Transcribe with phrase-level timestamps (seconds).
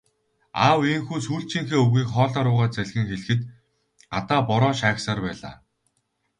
[0.63, 3.41] Аав ийнхүү сүүлчийнхээ үгийг хоолой руугаа залгин хэлэхэд
[4.13, 5.55] гадаа бороо шаагьсаар байлаа.